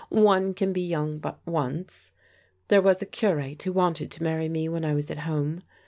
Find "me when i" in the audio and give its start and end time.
4.49-4.95